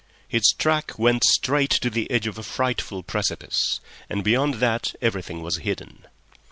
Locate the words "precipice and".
3.03-4.23